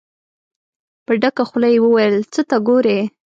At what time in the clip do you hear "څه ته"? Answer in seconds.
2.33-2.57